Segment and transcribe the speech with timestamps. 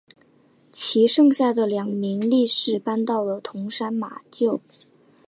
[0.71, 4.59] 其剩下的两名力士搬到了桐山马厩。